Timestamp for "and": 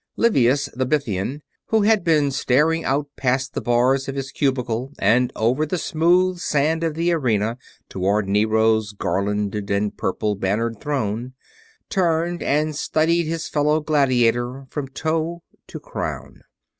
4.97-5.31, 9.69-9.95, 12.41-12.75